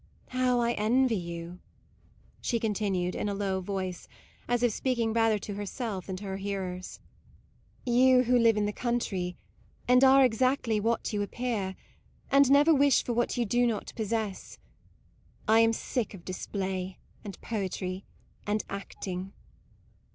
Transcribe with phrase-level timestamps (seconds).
[0.29, 1.59] How I envy you";
[2.41, 4.07] she continued in a low voice,
[4.47, 6.99] as if speaking rather to herself than to her hearers:
[7.85, 9.37] "you who live in the country,
[9.87, 11.75] and are exactly what you appear,
[12.31, 14.57] and never wish for what you do not possess.
[15.47, 18.03] I am sick of display and poetry
[18.47, 19.33] and acting."